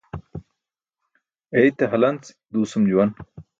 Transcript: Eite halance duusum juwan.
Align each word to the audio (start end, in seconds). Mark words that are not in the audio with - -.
Eite 1.63 1.91
halance 1.93 2.35
duusum 2.57 2.91
juwan. 2.91 3.17